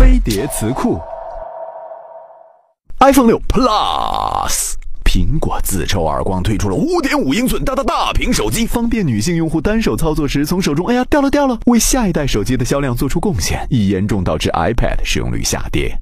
[0.00, 0.98] 飞碟词库。
[3.00, 4.72] iphone 六 plus
[5.04, 15.94] 苹果自抽耳光推出了五点五英寸大大大屏手机方便女性用户单手操作时从手中哎呀掉了掉了为下一代手机的销量做出贡献已严重导致 ipad 使用率下跌。